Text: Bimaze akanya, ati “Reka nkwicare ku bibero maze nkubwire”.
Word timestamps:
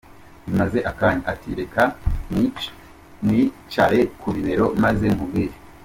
Bimaze 0.45 0.79
akanya, 0.91 1.23
ati 1.33 1.49
“Reka 1.59 1.81
nkwicare 3.23 3.99
ku 4.19 4.27
bibero 4.35 4.65
maze 4.83 5.05
nkubwire”. 5.15 5.55